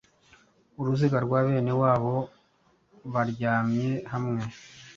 Uruziga 0.79 1.17
rwa 1.25 1.39
bene 1.47 1.71
wabo 1.81 2.15
baryamye 3.13 3.91
hamwe 4.11 4.41